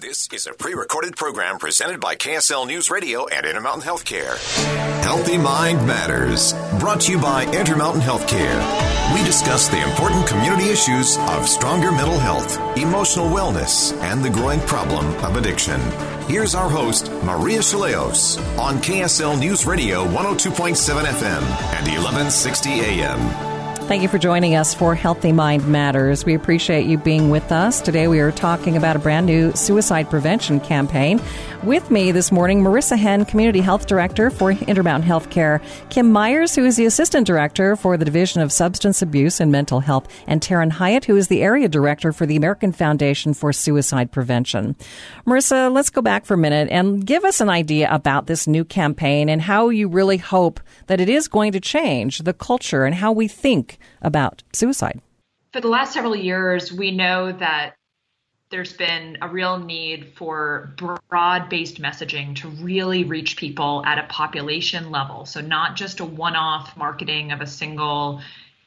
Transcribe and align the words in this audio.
This 0.00 0.28
is 0.32 0.46
a 0.46 0.54
pre 0.54 0.72
recorded 0.72 1.14
program 1.14 1.58
presented 1.58 2.00
by 2.00 2.16
KSL 2.16 2.66
News 2.66 2.88
Radio 2.88 3.26
and 3.26 3.44
Intermountain 3.44 3.82
Healthcare. 3.82 4.38
Healthy 5.02 5.36
Mind 5.36 5.86
Matters, 5.86 6.54
brought 6.80 7.02
to 7.02 7.12
you 7.12 7.20
by 7.20 7.44
Intermountain 7.54 8.00
Healthcare. 8.00 9.14
We 9.14 9.22
discuss 9.24 9.68
the 9.68 9.82
important 9.82 10.26
community 10.26 10.70
issues 10.70 11.18
of 11.18 11.46
stronger 11.46 11.92
mental 11.92 12.18
health, 12.18 12.58
emotional 12.78 13.28
wellness, 13.28 13.92
and 14.00 14.24
the 14.24 14.30
growing 14.30 14.60
problem 14.60 15.04
of 15.22 15.36
addiction. 15.36 15.78
Here's 16.28 16.54
our 16.54 16.70
host, 16.70 17.12
Maria 17.22 17.58
Shilaos, 17.58 18.38
on 18.58 18.78
KSL 18.78 19.38
News 19.38 19.66
Radio 19.66 20.06
102.7 20.06 21.04
FM 21.04 21.42
and 21.74 21.86
1160 21.86 22.70
AM. 22.70 23.59
Thank 23.90 24.02
you 24.02 24.08
for 24.08 24.18
joining 24.18 24.54
us 24.54 24.72
for 24.72 24.94
Healthy 24.94 25.32
Mind 25.32 25.66
Matters. 25.66 26.24
We 26.24 26.34
appreciate 26.34 26.86
you 26.86 26.96
being 26.96 27.28
with 27.28 27.50
us. 27.50 27.80
Today 27.80 28.06
we 28.06 28.20
are 28.20 28.30
talking 28.30 28.76
about 28.76 28.94
a 28.94 29.00
brand 29.00 29.26
new 29.26 29.52
suicide 29.56 30.08
prevention 30.08 30.60
campaign. 30.60 31.20
With 31.64 31.90
me 31.90 32.12
this 32.12 32.30
morning, 32.30 32.62
Morissa 32.62 32.96
Henn, 32.96 33.24
Community 33.24 33.60
Health 33.60 33.88
Director 33.88 34.30
for 34.30 34.52
Intermountain 34.52 35.06
Healthcare, 35.06 35.60
Kim 35.90 36.10
Meyers, 36.12 36.54
who 36.54 36.64
is 36.64 36.76
the 36.76 36.86
Assistant 36.86 37.26
Director 37.26 37.74
for 37.74 37.96
the 37.96 38.04
Division 38.04 38.40
of 38.40 38.52
Substance 38.52 39.02
Abuse 39.02 39.40
and 39.40 39.50
Mental 39.50 39.80
Health, 39.80 40.06
and 40.28 40.40
Taryn 40.40 40.70
Hiatt, 40.70 41.04
who 41.04 41.16
is 41.16 41.26
the 41.26 41.42
Area 41.42 41.68
Director 41.68 42.12
for 42.12 42.26
the 42.26 42.36
American 42.36 42.70
Foundation 42.70 43.34
for 43.34 43.52
Suicide 43.52 44.12
Prevention. 44.12 44.76
Morissa, 45.26 45.70
let's 45.70 45.90
go 45.90 46.00
back 46.00 46.24
for 46.24 46.34
a 46.34 46.38
minute 46.38 46.68
and 46.70 47.04
give 47.04 47.24
us 47.24 47.40
an 47.40 47.50
idea 47.50 47.92
about 47.92 48.28
this 48.28 48.46
new 48.46 48.64
campaign 48.64 49.28
and 49.28 49.42
how 49.42 49.68
you 49.68 49.88
really 49.88 50.16
hope 50.16 50.60
that 50.86 51.00
it 51.00 51.08
is 51.08 51.26
going 51.26 51.50
to 51.50 51.60
change 51.60 52.20
the 52.20 52.32
culture 52.32 52.84
and 52.84 52.94
how 52.94 53.10
we 53.10 53.26
think 53.26 53.78
about 54.02 54.42
suicide. 54.52 55.00
For 55.52 55.60
the 55.60 55.68
last 55.68 55.92
several 55.92 56.14
years, 56.14 56.72
we 56.72 56.90
know 56.90 57.32
that 57.32 57.74
there's 58.50 58.72
been 58.72 59.18
a 59.22 59.28
real 59.28 59.58
need 59.58 60.12
for 60.16 60.72
broad 61.08 61.48
based 61.48 61.80
messaging 61.80 62.36
to 62.36 62.48
really 62.48 63.04
reach 63.04 63.36
people 63.36 63.84
at 63.86 63.98
a 63.98 64.06
population 64.08 64.90
level. 64.90 65.24
So, 65.24 65.40
not 65.40 65.76
just 65.76 66.00
a 66.00 66.04
one 66.04 66.36
off 66.36 66.76
marketing 66.76 67.32
of 67.32 67.40
a 67.40 67.46
single 67.46 68.20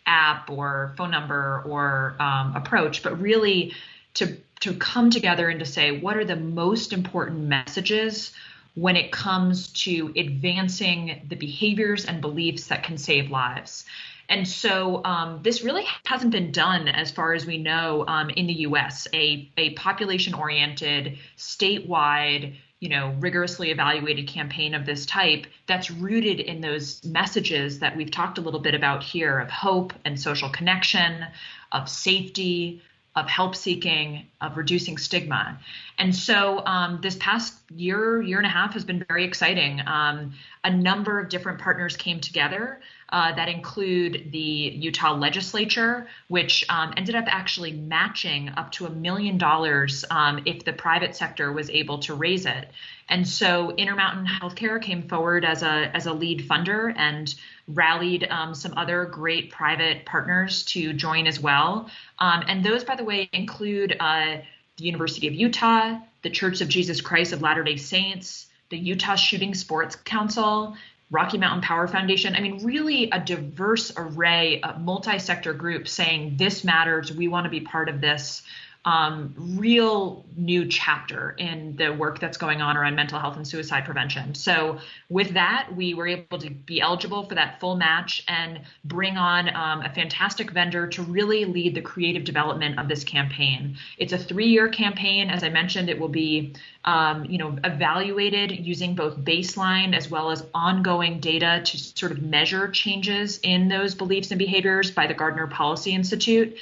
app 0.06 0.50
or 0.50 0.94
phone 0.98 1.12
number 1.12 1.64
or 1.66 2.16
um, 2.20 2.56
approach, 2.56 3.04
but 3.04 3.22
really 3.22 3.74
to, 4.16 4.38
to 4.62 4.74
come 4.74 5.10
together 5.10 5.50
and 5.50 5.60
to 5.60 5.66
say 5.66 6.00
what 6.00 6.18
are 6.18 6.26
the 6.26 6.36
most 6.36 6.94
important 6.94 7.42
messages 7.42 8.32
when 8.76 8.96
it 8.96 9.12
comes 9.12 9.68
to 9.68 10.12
advancing 10.16 11.22
the 11.28 11.36
behaviors 11.36 12.06
and 12.06 12.22
beliefs 12.22 12.68
that 12.68 12.84
can 12.84 12.98
save 12.98 13.30
lives. 13.30 13.86
And 14.30 14.48
so 14.48 15.04
um, 15.04 15.40
this 15.44 15.64
really 15.64 15.86
hasn't 16.06 16.32
been 16.32 16.52
done, 16.52 16.88
as 16.88 17.12
far 17.12 17.34
as 17.34 17.46
we 17.46 17.58
know, 17.58 18.06
um, 18.08 18.30
in 18.30 18.48
the 18.48 18.54
U.S. 18.54 19.08
A 19.14 19.50
a 19.58 19.72
population 19.72 20.34
oriented, 20.34 21.18
statewide, 21.38 22.56
you 22.80 22.90
know, 22.90 23.16
rigorously 23.20 23.72
evaluated 23.72 24.28
campaign 24.28 24.74
of 24.74 24.86
this 24.86 25.06
type 25.06 25.46
that's 25.68 25.90
rooted 25.90 26.40
in 26.40 26.62
those 26.62 27.04
messages 27.06 27.80
that 27.80 27.96
we've 27.96 28.12
talked 28.12 28.38
a 28.38 28.42
little 28.42 28.60
bit 28.60 28.76
about 28.76 29.04
here 29.04 29.40
of 29.40 29.50
hope 29.50 29.94
and 30.04 30.20
social 30.20 30.50
connection, 30.50 31.26
of 31.72 31.88
safety, 31.88 32.82
of 33.16 33.30
help 33.30 33.56
seeking, 33.56 34.26
of 34.42 34.58
reducing 34.58 34.98
stigma. 34.98 35.60
And 36.00 36.16
so 36.16 36.66
um, 36.66 37.00
this 37.02 37.16
past 37.18 37.54
year, 37.76 38.22
year 38.22 38.38
and 38.38 38.48
a 38.48 38.50
half 38.50 38.74
has 38.74 38.84
been 38.84 39.06
very 39.08 39.24
exciting. 39.24 39.82
Um, 39.86 40.34
a 40.64 40.72
number 40.72 41.20
of 41.20 41.30
different 41.30 41.60
partners 41.60 41.96
came 41.96 42.20
together 42.20 42.82
uh, 43.14 43.32
that 43.36 43.48
include 43.48 44.32
the 44.32 44.40
Utah 44.40 45.14
legislature, 45.14 46.08
which 46.30 46.66
um, 46.68 46.96
ended 46.98 47.14
up 47.14 47.26
actually 47.28 47.72
matching 47.72 48.50
up 48.58 48.72
to 48.72 48.88
a 48.88 48.90
million 48.90 49.38
dollars 49.38 50.04
um, 50.10 50.42
if 50.48 50.66
the 50.66 50.74
private 50.74 51.16
sector 51.16 51.54
was 51.54 51.70
able 51.70 52.00
to 52.00 52.16
raise 52.16 52.48
it. 52.48 52.68
And 53.08 53.28
so 53.28 53.70
Intermountain 53.76 54.26
Healthcare 54.26 54.82
came 54.82 55.08
forward 55.08 55.46
as 55.46 55.62
a 55.62 55.96
as 55.96 56.08
a 56.08 56.14
lead 56.14 56.50
funder 56.50 56.92
and 56.98 57.34
rallied 57.68 58.28
um, 58.32 58.56
some 58.56 58.74
other 58.76 59.06
great 59.06 59.52
private 59.52 60.06
partners 60.06 60.66
to 60.66 60.92
join 60.92 61.28
as 61.28 61.40
well. 61.40 61.92
Um, 62.18 62.44
and 62.48 62.66
those, 62.66 62.84
by 62.84 62.96
the 62.96 63.04
way, 63.04 63.30
include 63.32 63.96
uh, 64.00 64.38
the 64.78 64.86
University 64.86 65.28
of 65.28 65.36
Utah, 65.36 66.00
the 66.24 66.32
Church 66.32 66.62
of 66.62 66.68
Jesus 66.68 67.00
Christ 67.00 67.32
of 67.32 67.44
Latter 67.44 67.64
Day 67.64 67.78
Saints, 67.78 68.48
the 68.70 68.78
Utah 68.78 69.16
Shooting 69.16 69.54
Sports 69.54 69.96
Council, 69.98 70.76
Rocky 71.14 71.38
Mountain 71.38 71.62
Power 71.62 71.88
Foundation. 71.88 72.36
I 72.36 72.42
mean, 72.42 72.66
really 72.66 73.08
a 73.12 73.20
diverse 73.20 73.92
array 73.96 74.62
of 74.62 74.82
multi 74.82 75.20
sector 75.20 75.54
groups 75.54 75.92
saying 75.92 76.38
this 76.38 76.64
matters. 76.64 77.12
We 77.12 77.28
want 77.28 77.44
to 77.44 77.52
be 77.52 77.62
part 77.62 77.88
of 77.88 78.02
this 78.02 78.42
um, 78.86 79.34
real 79.38 80.26
new 80.36 80.68
chapter 80.68 81.32
in 81.38 81.76
the 81.78 81.94
work 81.94 82.20
that's 82.20 82.38
going 82.38 82.62
on 82.62 82.76
around 82.76 82.96
mental 82.96 83.18
health 83.18 83.38
and 83.38 83.48
suicide 83.48 83.86
prevention. 83.86 84.36
So, 84.36 84.80
with 85.10 85.34
that, 85.36 85.70
we 85.74 85.94
were 85.94 86.08
able 86.08 86.40
to 86.40 86.50
be 86.50 86.82
eligible 86.82 87.24
for 87.24 87.36
that 87.36 87.62
full 87.62 87.78
match 87.78 88.24
and 88.28 88.60
bring 88.84 89.16
on 89.16 89.56
um, 89.56 89.82
a 89.82 89.94
fantastic 89.94 90.52
vendor 90.52 90.88
to 90.88 91.02
really 91.04 91.46
lead 91.46 91.76
the 91.76 91.82
creative 91.82 92.26
development 92.26 92.78
of 92.78 92.90
this 92.90 93.06
campaign. 93.06 93.78
It's 93.98 94.12
a 94.12 94.18
three-year 94.18 94.70
campaign, 94.70 95.30
as 95.30 95.44
I 95.44 95.50
mentioned. 95.50 95.90
It 95.90 95.98
will 95.98 96.10
be, 96.10 96.54
um, 96.84 97.24
you 97.26 97.38
know, 97.38 97.58
evaluated 97.64 98.52
using 98.52 98.96
both 98.96 99.18
baseline 99.18 99.96
as 99.96 100.10
well 100.10 100.30
as 100.30 100.46
ongoing 100.54 101.22
data 101.22 101.62
to 101.64 101.78
sort 101.78 102.12
of 102.12 102.22
measure 102.22 102.68
changes 102.68 103.40
in 103.44 103.70
those 103.70 103.96
beliefs 103.96 104.32
and 104.32 104.40
behaviors 104.40 104.92
by 104.92 105.08
the 105.08 105.14
Gardner 105.14 105.48
Policy 105.48 105.94
Institute 105.94 106.58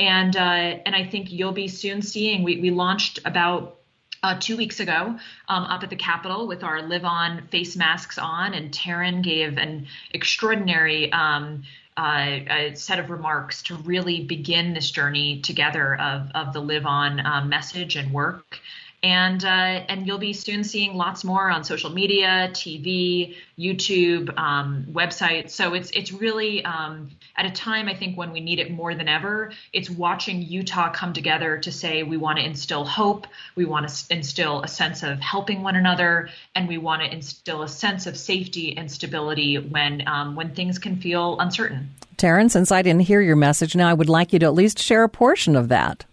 and 0.00 0.34
uh, 0.34 0.80
and 0.86 0.96
I 0.96 1.04
think 1.04 1.30
you'll 1.30 1.52
be 1.52 1.68
soon 1.68 2.00
seeing. 2.00 2.42
We 2.42 2.58
we 2.60 2.70
launched 2.70 3.20
about 3.24 3.76
uh, 4.22 4.38
two 4.40 4.56
weeks 4.56 4.80
ago 4.80 5.18
um, 5.48 5.64
up 5.64 5.82
at 5.82 5.90
the 5.90 5.96
Capitol 5.96 6.48
with 6.48 6.64
our 6.64 6.82
Live 6.82 7.04
On 7.04 7.46
face 7.48 7.76
masks 7.76 8.16
on, 8.16 8.54
and 8.54 8.72
Taryn 8.72 9.22
gave 9.22 9.58
an 9.58 9.86
extraordinary. 10.12 11.12
Um, 11.12 11.62
uh, 11.96 12.72
set 12.72 12.98
of 12.98 13.10
remarks 13.10 13.62
to 13.62 13.74
really 13.74 14.24
begin 14.24 14.72
this 14.72 14.90
journey 14.90 15.42
together 15.42 16.00
of, 16.00 16.30
of 16.34 16.54
the 16.54 16.60
live 16.60 16.86
on 16.86 17.20
um, 17.26 17.50
message 17.50 17.94
and 17.94 18.10
work 18.10 18.58
and 19.02 19.44
uh, 19.44 19.48
and 19.88 20.06
you'll 20.06 20.18
be 20.18 20.32
soon 20.32 20.62
seeing 20.62 20.94
lots 20.94 21.24
more 21.24 21.50
on 21.50 21.64
social 21.64 21.90
media, 21.90 22.50
TV, 22.52 23.34
YouTube, 23.58 24.36
um, 24.38 24.86
websites. 24.90 25.50
So 25.50 25.72
it's 25.74 25.90
it's 25.92 26.12
really 26.12 26.64
um, 26.64 27.10
at 27.36 27.46
a 27.46 27.50
time 27.50 27.88
I 27.88 27.94
think 27.94 28.18
when 28.18 28.30
we 28.30 28.40
need 28.40 28.58
it 28.58 28.70
more 28.70 28.94
than 28.94 29.08
ever. 29.08 29.52
It's 29.72 29.88
watching 29.88 30.42
Utah 30.42 30.90
come 30.90 31.14
together 31.14 31.56
to 31.58 31.72
say 31.72 32.02
we 32.02 32.18
want 32.18 32.38
to 32.38 32.44
instill 32.44 32.84
hope, 32.84 33.26
we 33.54 33.64
want 33.64 33.88
to 33.88 34.14
instill 34.14 34.62
a 34.62 34.68
sense 34.68 35.02
of 35.02 35.18
helping 35.20 35.62
one 35.62 35.76
another, 35.76 36.28
and 36.54 36.68
we 36.68 36.76
want 36.76 37.02
to 37.02 37.10
instill 37.10 37.62
a 37.62 37.68
sense 37.68 38.06
of 38.06 38.18
safety 38.18 38.76
and 38.76 38.90
stability 38.90 39.56
when 39.56 40.06
um, 40.06 40.36
when 40.36 40.54
things 40.54 40.78
can 40.78 40.96
feel 40.96 41.38
uncertain. 41.40 41.88
Taryn, 42.18 42.50
since 42.50 42.70
I 42.70 42.82
didn't 42.82 43.02
hear 43.02 43.22
your 43.22 43.36
message, 43.36 43.74
now 43.74 43.88
I 43.88 43.94
would 43.94 44.10
like 44.10 44.34
you 44.34 44.38
to 44.40 44.46
at 44.46 44.52
least 44.52 44.78
share 44.78 45.04
a 45.04 45.08
portion 45.08 45.56
of 45.56 45.68
that. 45.68 46.04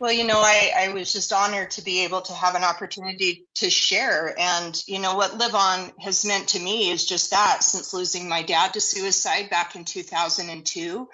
Well, 0.00 0.12
you 0.12 0.24
know, 0.24 0.40
I, 0.40 0.72
I 0.76 0.92
was 0.92 1.12
just 1.12 1.32
honored 1.32 1.70
to 1.72 1.82
be 1.82 2.04
able 2.04 2.20
to 2.22 2.32
have 2.32 2.56
an 2.56 2.64
opportunity 2.64 3.46
to 3.54 3.70
share. 3.70 4.34
And, 4.38 4.82
you 4.86 4.98
know, 4.98 5.14
what 5.14 5.38
Live 5.38 5.54
On 5.54 5.92
has 6.00 6.24
meant 6.24 6.48
to 6.48 6.58
me 6.58 6.90
is 6.90 7.06
just 7.06 7.30
that 7.30 7.62
since 7.62 7.94
losing 7.94 8.28
my 8.28 8.42
dad 8.42 8.74
to 8.74 8.80
suicide 8.80 9.50
back 9.50 9.76
in 9.76 9.84
2002. 9.84 11.08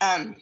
Um, 0.00 0.36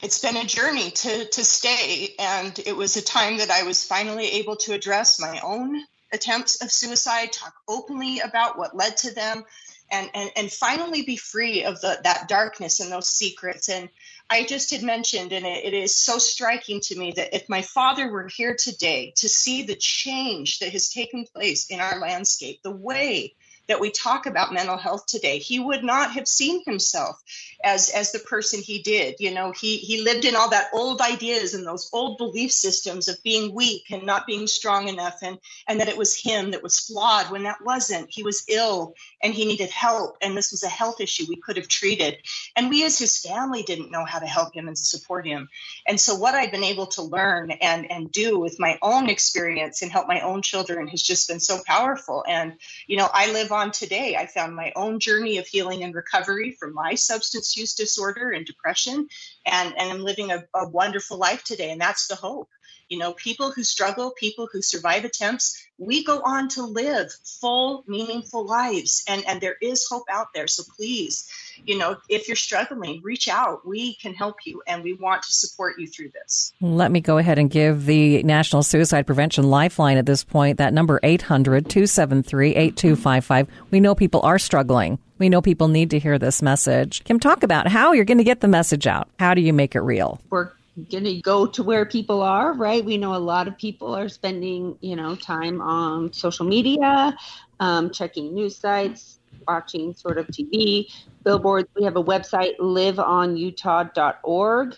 it's 0.00 0.18
been 0.20 0.36
a 0.38 0.44
journey 0.44 0.90
to, 0.90 1.26
to 1.26 1.44
stay. 1.44 2.14
And 2.18 2.58
it 2.64 2.76
was 2.76 2.96
a 2.96 3.04
time 3.04 3.38
that 3.38 3.50
I 3.50 3.64
was 3.64 3.84
finally 3.84 4.26
able 4.32 4.56
to 4.56 4.72
address 4.72 5.20
my 5.20 5.38
own 5.40 5.82
attempts 6.12 6.62
of 6.62 6.70
suicide, 6.72 7.32
talk 7.32 7.54
openly 7.68 8.20
about 8.20 8.56
what 8.56 8.74
led 8.74 8.96
to 8.98 9.14
them, 9.14 9.44
and, 9.90 10.08
and, 10.14 10.30
and 10.34 10.50
finally 10.50 11.02
be 11.02 11.16
free 11.16 11.64
of 11.64 11.80
the, 11.82 12.00
that 12.04 12.26
darkness 12.26 12.80
and 12.80 12.90
those 12.90 13.08
secrets. 13.08 13.68
And 13.68 13.90
I 14.30 14.44
just 14.44 14.70
had 14.70 14.82
mentioned, 14.82 15.32
and 15.32 15.46
it, 15.46 15.64
it 15.64 15.74
is 15.74 15.96
so 15.96 16.18
striking 16.18 16.80
to 16.84 16.98
me 16.98 17.12
that 17.12 17.34
if 17.34 17.48
my 17.48 17.62
father 17.62 18.10
were 18.10 18.28
here 18.28 18.56
today 18.58 19.12
to 19.16 19.28
see 19.28 19.62
the 19.62 19.76
change 19.76 20.58
that 20.60 20.72
has 20.72 20.88
taken 20.88 21.26
place 21.26 21.66
in 21.70 21.80
our 21.80 22.00
landscape, 22.00 22.62
the 22.62 22.70
way 22.70 23.34
that 23.66 23.80
we 23.80 23.90
talk 23.90 24.26
about 24.26 24.52
mental 24.52 24.76
health 24.76 25.06
today, 25.06 25.38
he 25.38 25.58
would 25.58 25.82
not 25.82 26.12
have 26.12 26.28
seen 26.28 26.62
himself 26.64 27.22
as 27.62 27.90
as 27.90 28.12
the 28.12 28.18
person 28.18 28.60
he 28.60 28.82
did. 28.82 29.16
You 29.18 29.32
know, 29.32 29.52
he 29.52 29.78
he 29.78 30.02
lived 30.02 30.24
in 30.24 30.36
all 30.36 30.50
that 30.50 30.68
old 30.72 31.00
ideas 31.00 31.54
and 31.54 31.66
those 31.66 31.88
old 31.92 32.18
belief 32.18 32.52
systems 32.52 33.08
of 33.08 33.22
being 33.22 33.54
weak 33.54 33.90
and 33.90 34.04
not 34.04 34.26
being 34.26 34.46
strong 34.46 34.88
enough, 34.88 35.18
and 35.22 35.38
and 35.66 35.80
that 35.80 35.88
it 35.88 35.96
was 35.96 36.18
him 36.18 36.50
that 36.50 36.62
was 36.62 36.80
flawed 36.80 37.30
when 37.30 37.44
that 37.44 37.64
wasn't. 37.64 38.10
He 38.10 38.22
was 38.22 38.44
ill 38.48 38.94
and 39.22 39.32
he 39.32 39.46
needed 39.46 39.70
help, 39.70 40.18
and 40.20 40.36
this 40.36 40.50
was 40.50 40.62
a 40.62 40.68
health 40.68 41.00
issue 41.00 41.24
we 41.28 41.36
could 41.36 41.56
have 41.56 41.68
treated, 41.68 42.18
and 42.56 42.68
we 42.68 42.84
as 42.84 42.98
his 42.98 43.18
family 43.18 43.62
didn't 43.62 43.90
know 43.90 44.04
how 44.04 44.18
to 44.18 44.26
help 44.26 44.54
him 44.54 44.68
and 44.68 44.76
support 44.76 45.26
him. 45.26 45.48
And 45.86 45.98
so, 45.98 46.14
what 46.14 46.34
I've 46.34 46.52
been 46.52 46.64
able 46.64 46.86
to 46.88 47.02
learn 47.02 47.50
and 47.50 47.90
and 47.90 48.12
do 48.12 48.38
with 48.38 48.60
my 48.60 48.78
own 48.82 49.08
experience 49.08 49.82
and 49.82 49.90
help 49.90 50.06
my 50.06 50.20
own 50.20 50.42
children 50.42 50.88
has 50.88 51.02
just 51.02 51.28
been 51.28 51.40
so 51.40 51.60
powerful. 51.66 52.24
And 52.28 52.54
you 52.86 52.96
know, 52.96 53.08
I 53.12 53.32
live 53.32 53.52
on 53.54 53.70
today. 53.70 54.16
I 54.16 54.26
found 54.26 54.54
my 54.54 54.72
own 54.76 55.00
journey 55.00 55.38
of 55.38 55.46
healing 55.46 55.84
and 55.84 55.94
recovery 55.94 56.56
from 56.58 56.74
my 56.74 56.94
substance 56.94 57.56
use 57.56 57.74
disorder 57.74 58.30
and 58.30 58.44
depression, 58.44 59.08
and, 59.46 59.74
and 59.78 59.90
I'm 59.90 60.02
living 60.02 60.30
a, 60.30 60.44
a 60.54 60.68
wonderful 60.68 61.16
life 61.16 61.44
today. 61.44 61.70
And 61.70 61.80
that's 61.80 62.08
the 62.08 62.16
hope 62.16 62.48
You 62.88 62.98
know, 62.98 63.12
people 63.12 63.50
who 63.50 63.62
struggle, 63.62 64.10
people 64.10 64.48
who 64.52 64.62
survive 64.62 65.04
attempts, 65.04 65.66
we 65.78 66.04
go 66.04 66.20
on 66.20 66.48
to 66.50 66.62
live 66.62 67.12
full, 67.40 67.84
meaningful 67.86 68.46
lives. 68.46 69.04
And, 69.08 69.24
and 69.26 69.40
there 69.40 69.56
is 69.60 69.86
hope 69.88 70.04
out 70.08 70.28
there. 70.34 70.46
So 70.46 70.62
please, 70.76 71.28
you 71.64 71.78
know, 71.78 71.96
if 72.08 72.28
you're 72.28 72.36
struggling, 72.36 73.00
reach 73.02 73.28
out. 73.28 73.66
We 73.66 73.94
can 73.94 74.14
help 74.14 74.36
you 74.44 74.62
and 74.66 74.84
we 74.84 74.92
want 74.92 75.22
to 75.24 75.32
support 75.32 75.78
you 75.78 75.86
through 75.86 76.10
this. 76.10 76.52
Let 76.60 76.90
me 76.90 77.00
go 77.00 77.18
ahead 77.18 77.38
and 77.38 77.50
give 77.50 77.86
the 77.86 78.22
National 78.22 78.62
Suicide 78.62 79.06
Prevention 79.06 79.50
Lifeline 79.50 79.96
at 79.96 80.06
this 80.06 80.24
point, 80.24 80.58
that 80.58 80.72
number 80.72 81.00
800 81.02 81.68
273 81.68 82.50
8255. 82.54 83.48
We 83.70 83.80
know 83.80 83.94
people 83.94 84.20
are 84.22 84.38
struggling. 84.38 84.98
We 85.18 85.28
know 85.28 85.40
people 85.40 85.68
need 85.68 85.90
to 85.90 85.98
hear 85.98 86.18
this 86.18 86.42
message. 86.42 87.04
Kim, 87.04 87.20
talk 87.20 87.42
about 87.42 87.68
how 87.68 87.92
you're 87.92 88.04
going 88.04 88.18
to 88.18 88.24
get 88.24 88.40
the 88.40 88.48
message 88.48 88.86
out. 88.86 89.08
How 89.18 89.34
do 89.34 89.40
you 89.40 89.52
make 89.52 89.74
it 89.74 89.80
real? 89.80 90.20
We're 90.30 90.50
going 90.90 91.04
to 91.04 91.20
go 91.20 91.46
to 91.46 91.62
where 91.62 91.86
people 91.86 92.22
are, 92.22 92.52
right? 92.52 92.84
We 92.84 92.96
know 92.96 93.14
a 93.14 93.18
lot 93.18 93.46
of 93.46 93.56
people 93.56 93.94
are 93.94 94.08
spending, 94.08 94.76
you 94.80 94.96
know, 94.96 95.14
time 95.14 95.60
on 95.60 96.12
social 96.12 96.46
media, 96.46 97.16
um, 97.60 97.90
checking 97.90 98.34
news 98.34 98.56
sites, 98.56 99.20
watching 99.46 99.94
sort 99.94 100.18
of 100.18 100.26
TV, 100.26 100.86
billboards. 101.22 101.68
We 101.76 101.84
have 101.84 101.94
a 101.96 102.02
website, 102.02 102.58
liveonutah.org. 102.58 104.74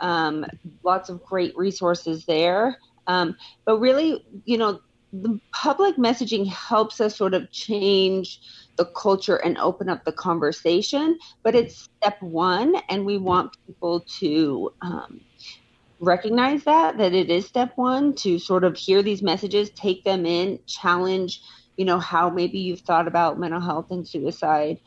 Um, 0.00 0.44
lots 0.82 1.08
of 1.08 1.24
great 1.24 1.56
resources 1.56 2.24
there. 2.24 2.76
Um, 3.06 3.36
but 3.64 3.78
really, 3.78 4.26
you 4.44 4.58
know, 4.58 4.80
the 5.12 5.40
public 5.52 5.96
messaging 5.96 6.46
helps 6.46 7.00
us 7.00 7.16
sort 7.16 7.34
of 7.34 7.50
change 7.50 8.40
the 8.76 8.86
culture 8.86 9.36
and 9.36 9.58
open 9.58 9.88
up 9.88 10.04
the 10.04 10.12
conversation. 10.12 11.18
But 11.42 11.54
it's 11.54 11.88
step 12.00 12.20
one, 12.22 12.76
and 12.88 13.04
we 13.04 13.18
want 13.18 13.56
people 13.66 14.04
to 14.18 14.72
um, 14.82 15.20
recognize 16.00 16.64
that 16.64 16.98
that 16.98 17.14
it 17.14 17.30
is 17.30 17.46
step 17.46 17.72
one 17.76 18.14
to 18.14 18.38
sort 18.38 18.64
of 18.64 18.76
hear 18.76 19.02
these 19.02 19.22
messages, 19.22 19.70
take 19.70 20.04
them 20.04 20.26
in, 20.26 20.58
challenge, 20.66 21.40
you 21.76 21.84
know, 21.84 21.98
how 21.98 22.30
maybe 22.30 22.58
you've 22.58 22.80
thought 22.80 23.08
about 23.08 23.38
mental 23.38 23.60
health 23.60 23.90
and 23.90 24.06
suicide 24.06 24.78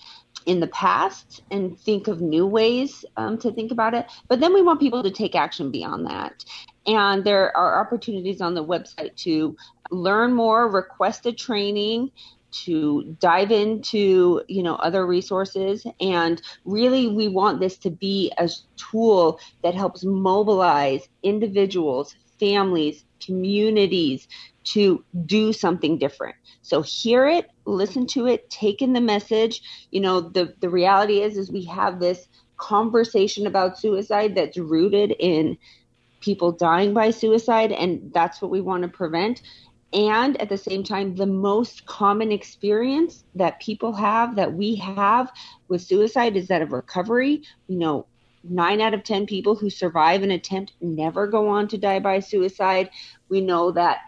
in 0.46 0.60
the 0.60 0.68
past 0.68 1.42
and 1.52 1.78
think 1.80 2.08
of 2.08 2.22
new 2.22 2.46
ways 2.46 3.06
um, 3.18 3.38
to 3.38 3.52
think 3.52 3.72
about 3.72 3.94
it. 3.94 4.06
But 4.28 4.40
then 4.40 4.54
we 4.54 4.62
want 4.62 4.80
people 4.80 5.04
to 5.04 5.12
take 5.12 5.36
action 5.36 5.70
beyond 5.70 6.08
that. 6.08 6.44
And 6.88 7.24
there 7.24 7.56
are 7.56 7.82
opportunities 7.82 8.42
on 8.42 8.54
the 8.54 8.66
website 8.66 9.16
to 9.18 9.56
learn 9.92 10.34
more, 10.34 10.70
request 10.70 11.26
a 11.26 11.34
training, 11.34 12.12
to 12.52 13.16
dive 13.20 13.52
into 13.52 14.42
you 14.48 14.64
know 14.64 14.76
other 14.76 15.06
resources. 15.06 15.86
And 16.00 16.42
really 16.66 17.08
we 17.08 17.28
want 17.28 17.60
this 17.60 17.78
to 17.80 17.90
be 17.90 18.32
a 18.38 18.50
tool 18.78 19.40
that 19.64 19.76
helps 19.76 20.04
mobilize 20.04 21.08
individuals 21.24 22.16
families 22.40 23.04
communities 23.24 24.28
to 24.64 25.04
do 25.26 25.52
something 25.52 25.98
different. 25.98 26.36
So 26.62 26.82
hear 26.82 27.28
it 27.28 27.50
listen 27.66 28.08
to 28.08 28.28
it 28.28 28.50
take 28.50 28.82
in 28.82 28.94
the 28.94 29.02
message. 29.02 29.62
You 29.92 30.02
know 30.02 30.22
the 30.22 30.54
the 30.60 30.70
reality 30.70 31.22
is 31.22 31.38
is 31.38 31.52
we 31.52 31.66
have 31.66 32.00
this 32.00 32.28
conversation 32.58 33.48
about 33.48 33.80
suicide 33.80 34.36
that's 34.36 34.58
rooted 34.58 35.16
in 35.20 35.58
people 36.20 36.52
dying 36.52 36.94
by 36.94 37.12
suicide 37.12 37.72
and 37.72 38.12
that's 38.14 38.42
what 38.42 38.52
we 38.52 38.60
want 38.60 38.84
to 38.84 38.90
prevent 38.90 39.42
and 39.94 40.40
at 40.42 40.50
the 40.50 40.58
same 40.58 40.84
time 40.84 41.16
the 41.16 41.26
most 41.26 41.86
common 41.86 42.32
experience 42.32 43.24
that 43.36 43.60
people 43.60 43.94
have 43.94 44.36
that 44.36 44.54
we 44.54 44.76
have 44.76 45.32
with 45.68 45.82
suicide 45.82 46.36
is 46.36 46.48
that 46.48 46.62
of 46.62 46.72
recovery. 46.72 47.44
You 47.68 47.78
know 47.78 48.06
nine 48.44 48.82
out 48.82 48.94
of 48.94 49.04
ten 49.04 49.26
people 49.26 49.56
who 49.56 49.70
survive 49.70 50.24
an 50.24 50.32
attempt 50.32 50.74
never 50.82 51.28
go 51.28 51.50
on 51.50 51.68
to 51.68 51.78
die 51.78 52.00
by 52.00 52.20
suicide. 52.20 52.90
We 53.30 53.42
know 53.42 53.72
that 53.72 54.00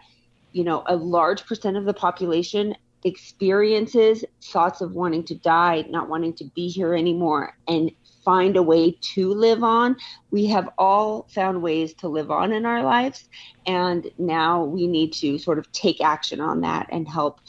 you 0.52 0.64
know 0.64 0.82
a 0.86 0.96
large 0.96 1.44
percent 1.46 1.76
of 1.76 1.84
the 1.84 1.94
population 1.94 2.74
experiences 3.04 4.24
thoughts 4.40 4.80
of 4.80 4.94
wanting 4.94 5.24
to 5.24 5.34
die 5.34 5.84
not 5.90 6.08
wanting 6.08 6.34
to 6.34 6.44
be 6.54 6.68
here 6.68 6.94
anymore. 6.94 7.56
And 7.66 7.90
find 8.24 8.56
a 8.56 8.62
way 8.62 8.92
to 9.14 9.32
live 9.32 9.62
on. 9.62 9.96
We 10.30 10.46
have 10.46 10.68
all 10.78 11.26
found 11.34 11.62
ways 11.62 11.94
to 11.94 12.08
live 12.08 12.30
on 12.30 12.52
in 12.52 12.66
our 12.66 12.82
lives, 12.82 13.28
and 13.66 14.10
now 14.18 14.64
we 14.64 14.86
need 14.86 15.12
to 15.14 15.38
sort 15.38 15.58
of 15.58 15.70
take 15.72 16.00
action 16.00 16.40
on 16.40 16.60
that 16.62 16.88
and 16.90 17.08
help 17.08 17.40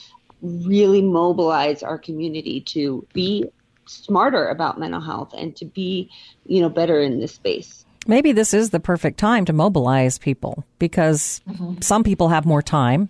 really 0.42 1.02
mobilize 1.02 1.84
our 1.84 1.98
community 1.98 2.62
to 2.62 3.06
be 3.14 3.46
smarter 3.86 4.48
about 4.48 4.80
mental 4.80 5.02
health 5.02 5.34
and 5.36 5.56
to 5.56 5.66
be, 5.66 6.10
you 6.46 6.62
know, 6.62 6.70
better 6.70 7.00
in 7.02 7.20
this 7.20 7.34
space. 7.34 7.86
Maybe 8.06 8.34
this 8.34 8.54
is 8.54 8.70
the 8.72 8.80
perfect 8.80 9.18
time 9.18 9.46
to 9.46 9.54
mobilize 9.54 10.18
people 10.18 10.66
because 10.80 11.42
mm-hmm. 11.50 11.80
some 11.82 12.04
people 12.04 12.30
have 12.30 12.46
more 12.46 12.62
time 12.62 13.10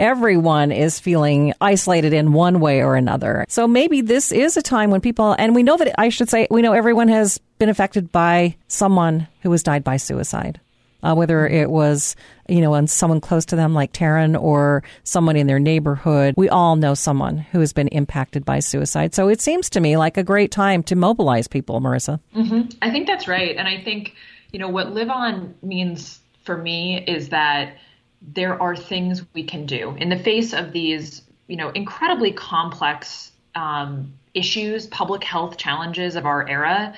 everyone 0.00 0.72
is 0.72 0.98
feeling 0.98 1.52
isolated 1.60 2.12
in 2.12 2.32
one 2.32 2.58
way 2.58 2.82
or 2.82 2.96
another. 2.96 3.44
So 3.48 3.68
maybe 3.68 4.00
this 4.00 4.32
is 4.32 4.56
a 4.56 4.62
time 4.62 4.90
when 4.90 5.00
people, 5.00 5.36
and 5.38 5.54
we 5.54 5.62
know 5.62 5.76
that, 5.76 5.94
I 6.00 6.08
should 6.08 6.30
say, 6.30 6.48
we 6.50 6.62
know 6.62 6.72
everyone 6.72 7.08
has 7.08 7.38
been 7.58 7.68
affected 7.68 8.10
by 8.10 8.56
someone 8.66 9.28
who 9.42 9.52
has 9.52 9.62
died 9.62 9.84
by 9.84 9.98
suicide. 9.98 10.58
Uh, 11.02 11.14
whether 11.14 11.46
it 11.46 11.70
was, 11.70 12.14
you 12.46 12.60
know, 12.60 12.84
someone 12.84 13.22
close 13.22 13.46
to 13.46 13.56
them 13.56 13.72
like 13.72 13.90
Taryn 13.90 14.38
or 14.38 14.82
someone 15.02 15.34
in 15.34 15.46
their 15.46 15.58
neighborhood. 15.58 16.34
We 16.36 16.50
all 16.50 16.76
know 16.76 16.92
someone 16.92 17.38
who 17.38 17.60
has 17.60 17.72
been 17.72 17.88
impacted 17.88 18.44
by 18.44 18.60
suicide. 18.60 19.14
So 19.14 19.28
it 19.28 19.40
seems 19.40 19.70
to 19.70 19.80
me 19.80 19.96
like 19.96 20.18
a 20.18 20.22
great 20.22 20.50
time 20.50 20.82
to 20.82 20.96
mobilize 20.96 21.48
people, 21.48 21.80
Morissa. 21.80 22.20
Mm-hmm. 22.36 22.76
I 22.82 22.90
think 22.90 23.06
that's 23.06 23.26
right. 23.26 23.56
And 23.56 23.66
I 23.66 23.82
think, 23.82 24.14
you 24.52 24.58
know, 24.58 24.68
what 24.68 24.92
Live 24.92 25.08
On 25.08 25.54
means 25.62 26.20
for 26.44 26.58
me 26.58 27.02
is 27.08 27.30
that 27.30 27.78
there 28.20 28.60
are 28.60 28.76
things 28.76 29.24
we 29.34 29.44
can 29.44 29.66
do 29.66 29.96
in 29.96 30.08
the 30.08 30.18
face 30.18 30.52
of 30.52 30.72
these, 30.72 31.22
you 31.46 31.56
know, 31.56 31.70
incredibly 31.70 32.32
complex 32.32 33.32
um, 33.54 34.14
issues, 34.34 34.86
public 34.86 35.24
health 35.24 35.56
challenges 35.56 36.16
of 36.16 36.26
our 36.26 36.48
era. 36.48 36.94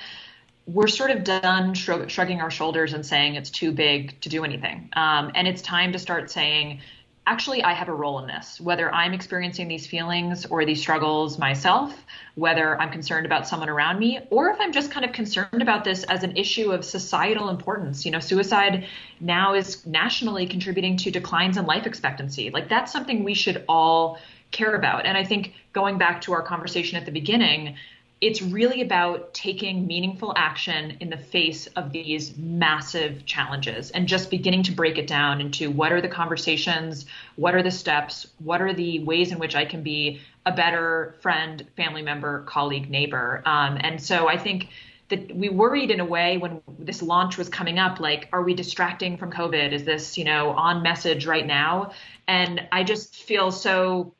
We're 0.65 0.87
sort 0.87 1.11
of 1.11 1.23
done 1.23 1.73
shrug- 1.73 2.09
shrugging 2.09 2.41
our 2.41 2.51
shoulders 2.51 2.93
and 2.93 3.05
saying 3.05 3.35
it's 3.35 3.49
too 3.49 3.71
big 3.71 4.19
to 4.21 4.29
do 4.29 4.43
anything. 4.43 4.89
Um, 4.93 5.31
and 5.35 5.47
it's 5.47 5.61
time 5.61 5.93
to 5.93 5.99
start 5.99 6.31
saying, 6.31 6.81
actually, 7.25 7.63
I 7.63 7.73
have 7.73 7.87
a 7.87 7.93
role 7.93 8.19
in 8.19 8.27
this, 8.27 8.59
whether 8.59 8.93
I'm 8.93 9.13
experiencing 9.13 9.67
these 9.67 9.87
feelings 9.87 10.45
or 10.45 10.65
these 10.65 10.81
struggles 10.81 11.37
myself, 11.37 11.95
whether 12.35 12.79
I'm 12.79 12.91
concerned 12.91 13.25
about 13.25 13.47
someone 13.47 13.69
around 13.69 13.99
me, 13.99 14.19
or 14.29 14.49
if 14.49 14.57
I'm 14.59 14.73
just 14.73 14.91
kind 14.91 15.05
of 15.05 15.13
concerned 15.13 15.61
about 15.61 15.83
this 15.83 16.03
as 16.03 16.23
an 16.23 16.35
issue 16.35 16.71
of 16.71 16.83
societal 16.83 17.49
importance. 17.49 18.05
You 18.05 18.11
know, 18.11 18.19
suicide 18.19 18.87
now 19.19 19.53
is 19.53 19.85
nationally 19.85 20.45
contributing 20.45 20.97
to 20.97 21.11
declines 21.11 21.57
in 21.57 21.65
life 21.65 21.85
expectancy. 21.85 22.49
Like, 22.49 22.67
that's 22.67 22.91
something 22.91 23.23
we 23.23 23.33
should 23.33 23.63
all 23.69 24.19
care 24.51 24.75
about. 24.75 25.05
And 25.05 25.17
I 25.17 25.23
think 25.23 25.53
going 25.71 25.97
back 25.97 26.21
to 26.21 26.33
our 26.33 26.41
conversation 26.41 26.97
at 26.97 27.05
the 27.05 27.11
beginning, 27.11 27.77
it's 28.23 28.41
really 28.41 28.81
about 28.81 29.33
taking 29.33 29.85
meaningful 29.85 30.31
action 30.37 30.95
in 31.01 31.09
the 31.09 31.17
face 31.17 31.67
of 31.75 31.91
these 31.91 32.37
massive 32.37 33.25
challenges 33.25 33.91
and 33.91 34.07
just 34.07 34.31
beginning 34.31 34.63
to 34.63 34.71
break 34.71 34.97
it 34.97 35.07
down 35.07 35.41
into 35.41 35.69
what 35.69 35.91
are 35.91 35.99
the 35.99 36.07
conversations, 36.07 37.05
what 37.35 37.53
are 37.53 37.61
the 37.61 37.69
steps, 37.69 38.25
what 38.39 38.61
are 38.61 38.73
the 38.73 38.99
ways 38.99 39.33
in 39.33 39.39
which 39.39 39.55
I 39.55 39.65
can 39.65 39.83
be 39.83 40.21
a 40.45 40.53
better 40.53 41.15
friend, 41.19 41.65
family 41.75 42.01
member, 42.01 42.43
colleague, 42.43 42.89
neighbor. 42.89 43.43
Um, 43.45 43.77
and 43.81 44.01
so 44.01 44.29
I 44.29 44.37
think 44.37 44.69
that 45.09 45.35
we 45.35 45.49
worried 45.49 45.91
in 45.91 45.99
a 45.99 46.05
way 46.05 46.37
when 46.37 46.61
this 46.79 47.01
launch 47.01 47.37
was 47.37 47.49
coming 47.49 47.77
up 47.77 47.99
like 47.99 48.29
are 48.31 48.41
we 48.41 48.53
distracting 48.53 49.17
from 49.17 49.29
covid 49.29 49.73
is 49.73 49.83
this 49.83 50.17
you 50.17 50.23
know 50.23 50.51
on 50.51 50.81
message 50.81 51.25
right 51.27 51.45
now 51.45 51.91
and 52.25 52.65
i 52.71 52.85
just 52.85 53.23
feel 53.23 53.51
so 53.51 54.15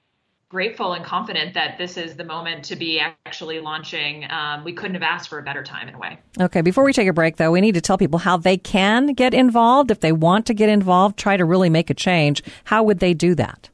grateful 0.53 0.93
and 0.93 1.03
confident 1.03 1.55
that 1.55 1.79
this 1.79 1.97
is 1.97 2.15
the 2.15 2.23
moment 2.23 2.63
to 2.63 2.75
be 2.75 2.99
actually 2.99 3.59
launching. 3.59 4.23
Um, 4.29 4.63
we 4.63 4.71
couldn't 4.71 4.93
have 4.93 5.01
asked 5.01 5.27
for 5.27 5.39
a 5.39 5.41
better 5.41 5.63
time 5.63 5.89
in 5.89 5.95
a 5.95 5.97
way. 5.97 6.19
Okay, 6.39 6.61
before 6.61 6.83
we 6.83 6.93
take 6.93 7.07
a 7.07 7.13
break, 7.13 7.37
though, 7.37 7.51
we 7.51 7.59
need 7.59 7.73
to 7.73 7.81
tell 7.81 7.97
people 7.97 8.19
how 8.19 8.37
they 8.37 8.55
can 8.55 9.07
get 9.13 9.33
involved. 9.33 9.89
If 9.89 10.01
they 10.01 10.11
want 10.11 10.45
to 10.45 10.53
get 10.53 10.69
involved, 10.69 11.17
try 11.17 11.37
to 11.37 11.43
really 11.43 11.71
make 11.71 11.89
a 11.89 11.95
change, 11.95 12.43
how 12.65 12.83
would 12.83 12.99
they 12.99 13.15
do 13.15 13.33
that? 13.33 13.69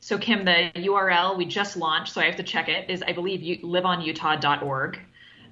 So, 0.00 0.18
Kim, 0.18 0.44
the 0.44 0.72
URL 0.74 1.38
we 1.38 1.44
just 1.44 1.76
launched, 1.76 2.12
so 2.12 2.20
I 2.20 2.24
have 2.24 2.36
to 2.36 2.42
check 2.42 2.68
it, 2.68 2.90
is 2.90 3.04
I 3.06 3.12
believe 3.12 3.40
you, 3.40 3.58
liveonutah.org. 3.58 4.98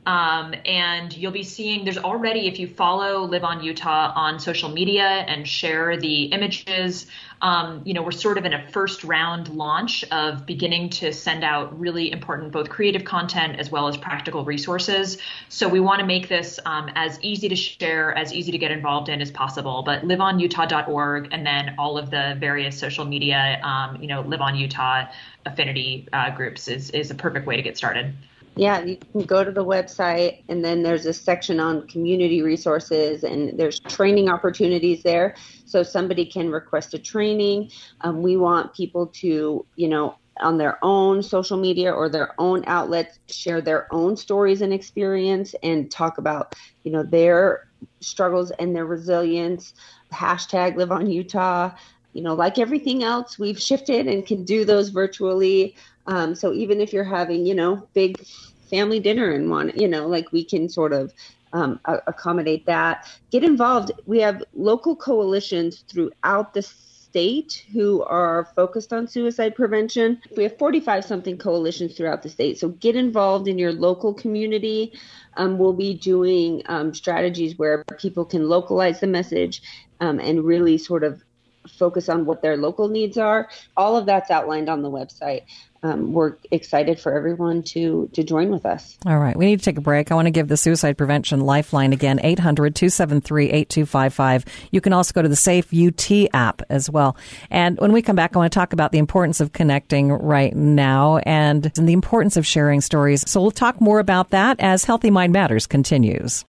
Um, 0.06 0.54
and 0.64 1.14
you'll 1.14 1.32
be 1.32 1.42
seeing 1.42 1.84
there's 1.84 1.98
already, 1.98 2.48
if 2.48 2.58
you 2.58 2.66
follow 2.66 3.24
Live 3.24 3.44
on 3.44 3.62
Utah 3.62 4.12
on 4.14 4.40
social 4.40 4.70
media 4.70 5.04
and 5.04 5.46
share 5.46 5.98
the 5.98 6.24
images, 6.24 7.06
um, 7.42 7.82
you 7.84 7.94
know, 7.94 8.02
we're 8.02 8.10
sort 8.10 8.38
of 8.38 8.44
in 8.44 8.52
a 8.52 8.68
first 8.70 9.04
round 9.04 9.48
launch 9.48 10.04
of 10.10 10.46
beginning 10.46 10.90
to 10.90 11.12
send 11.12 11.44
out 11.44 11.78
really 11.78 12.10
important 12.10 12.52
both 12.52 12.68
creative 12.68 13.04
content 13.04 13.58
as 13.60 13.70
well 13.70 13.86
as 13.86 13.96
practical 13.96 14.44
resources. 14.44 15.18
So 15.48 15.68
we 15.68 15.78
want 15.78 16.00
to 16.00 16.06
make 16.06 16.28
this 16.28 16.58
um, 16.64 16.90
as 16.94 17.18
easy 17.22 17.48
to 17.48 17.56
share, 17.56 18.12
as 18.16 18.32
easy 18.32 18.50
to 18.50 18.58
get 18.58 18.70
involved 18.70 19.08
in 19.08 19.20
as 19.20 19.30
possible. 19.30 19.82
But 19.82 20.02
liveonutah.org 20.02 21.28
and 21.32 21.46
then 21.46 21.74
all 21.78 21.98
of 21.98 22.10
the 22.10 22.36
various 22.40 22.78
social 22.78 23.04
media, 23.04 23.60
um, 23.62 24.00
you 24.00 24.08
know, 24.08 24.22
Live 24.22 24.40
on 24.40 24.56
Utah 24.56 25.04
affinity 25.46 26.08
uh, 26.12 26.34
groups 26.34 26.66
is, 26.68 26.90
is 26.90 27.10
a 27.10 27.14
perfect 27.14 27.46
way 27.46 27.56
to 27.56 27.62
get 27.62 27.76
started. 27.76 28.14
Yeah, 28.58 28.82
you 28.82 28.96
can 29.12 29.22
go 29.22 29.44
to 29.44 29.52
the 29.52 29.64
website, 29.64 30.42
and 30.48 30.64
then 30.64 30.82
there's 30.82 31.06
a 31.06 31.12
section 31.12 31.60
on 31.60 31.86
community 31.86 32.42
resources, 32.42 33.22
and 33.22 33.56
there's 33.56 33.78
training 33.78 34.28
opportunities 34.28 35.04
there. 35.04 35.36
So 35.64 35.84
somebody 35.84 36.26
can 36.26 36.50
request 36.50 36.92
a 36.92 36.98
training. 36.98 37.70
Um, 38.00 38.20
we 38.20 38.36
want 38.36 38.74
people 38.74 39.06
to, 39.22 39.64
you 39.76 39.88
know, 39.88 40.16
on 40.40 40.58
their 40.58 40.76
own 40.84 41.22
social 41.22 41.56
media 41.56 41.92
or 41.92 42.08
their 42.08 42.34
own 42.40 42.64
outlets 42.66 43.20
share 43.28 43.60
their 43.60 43.92
own 43.94 44.16
stories 44.16 44.60
and 44.60 44.72
experience 44.72 45.54
and 45.62 45.90
talk 45.90 46.18
about 46.18 46.54
you 46.84 46.92
know 46.92 47.02
their 47.02 47.68
struggles 48.00 48.50
and 48.52 48.74
their 48.74 48.86
resilience 48.86 49.74
hashtag 50.12 50.76
live 50.76 50.92
on 50.92 51.10
utah 51.10 51.70
you 52.12 52.22
know 52.22 52.34
like 52.34 52.56
everything 52.56 53.02
else 53.02 53.36
we've 53.36 53.60
shifted 53.60 54.06
and 54.06 54.26
can 54.26 54.44
do 54.44 54.64
those 54.64 54.90
virtually 54.90 55.74
um, 56.08 56.34
so 56.34 56.52
even 56.52 56.80
if 56.80 56.92
you're 56.92 57.04
having 57.04 57.46
you 57.46 57.54
know 57.54 57.86
big 57.94 58.20
family 58.68 58.98
dinner 58.98 59.30
and 59.30 59.48
want 59.48 59.76
you 59.76 59.88
know 59.88 60.06
like 60.06 60.30
we 60.32 60.44
can 60.44 60.68
sort 60.68 60.92
of 60.92 61.12
um, 61.52 61.80
accommodate 61.86 62.66
that 62.66 63.08
get 63.30 63.42
involved 63.42 63.92
we 64.04 64.20
have 64.20 64.42
local 64.54 64.94
coalitions 64.94 65.84
throughout 65.88 66.52
the 66.52 66.62
state 67.08 67.64
who 67.72 68.02
are 68.02 68.48
focused 68.54 68.92
on 68.92 69.08
suicide 69.08 69.54
prevention. 69.54 70.20
We 70.36 70.42
have 70.42 70.58
45 70.58 71.04
something 71.04 71.38
coalitions 71.38 71.96
throughout 71.96 72.22
the 72.22 72.28
state. 72.28 72.58
So 72.58 72.68
get 72.68 72.96
involved 72.96 73.48
in 73.48 73.58
your 73.58 73.72
local 73.72 74.12
community. 74.12 74.92
Um, 75.36 75.58
we'll 75.58 75.72
be 75.72 75.94
doing 75.94 76.62
um, 76.66 76.92
strategies 76.92 77.58
where 77.58 77.84
people 77.98 78.24
can 78.24 78.48
localize 78.48 79.00
the 79.00 79.06
message 79.06 79.62
um, 80.00 80.20
and 80.20 80.44
really 80.44 80.76
sort 80.76 81.02
of 81.02 81.22
focus 81.68 82.08
on 82.08 82.26
what 82.26 82.42
their 82.42 82.56
local 82.56 82.88
needs 82.88 83.18
are. 83.18 83.48
All 83.76 83.96
of 83.96 84.06
that's 84.06 84.30
outlined 84.30 84.68
on 84.68 84.82
the 84.82 84.90
website 84.90 85.42
um, 85.82 86.12
we're 86.12 86.34
excited 86.50 86.98
for 86.98 87.16
everyone 87.16 87.62
to 87.62 88.10
to 88.12 88.24
join 88.24 88.50
with 88.50 88.66
us. 88.66 88.98
All 89.06 89.18
right, 89.18 89.34
we 89.36 89.46
need 89.46 89.60
to 89.60 89.64
take 89.64 89.78
a 89.78 89.80
break. 89.80 90.10
I 90.10 90.14
want 90.14 90.26
to 90.26 90.30
give 90.30 90.48
the 90.48 90.56
suicide 90.56 90.98
prevention 90.98 91.40
lifeline 91.40 91.92
again 91.92 92.18
800-273-8255. 92.18 94.44
You 94.72 94.80
can 94.80 94.92
also 94.92 95.12
go 95.12 95.22
to 95.22 95.28
the 95.28 95.36
Safe 95.36 95.72
UT 95.72 96.10
app 96.32 96.62
as 96.68 96.90
well. 96.90 97.16
And 97.50 97.78
when 97.78 97.92
we 97.92 98.02
come 98.02 98.16
back, 98.16 98.34
I 98.34 98.38
want 98.38 98.52
to 98.52 98.58
talk 98.58 98.72
about 98.72 98.90
the 98.90 98.98
importance 98.98 99.38
of 99.40 99.52
connecting 99.52 100.10
right 100.10 100.56
now 100.56 101.18
and 101.18 101.70
the 101.74 101.92
importance 101.92 102.36
of 102.36 102.44
sharing 102.46 102.80
stories. 102.80 103.30
So 103.30 103.40
we'll 103.40 103.52
talk 103.52 103.80
more 103.80 104.00
about 104.00 104.30
that 104.30 104.58
as 104.58 104.82
Healthy 104.84 105.10
Mind 105.10 105.32
Matters 105.32 105.68
continues. 105.68 106.44